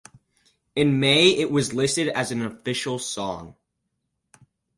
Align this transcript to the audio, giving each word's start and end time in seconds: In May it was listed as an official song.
In 0.75 0.99
May 0.99 1.27
it 1.29 1.51
was 1.51 1.75
listed 1.75 2.07
as 2.07 2.31
an 2.31 2.41
official 2.41 2.97
song. 2.97 3.55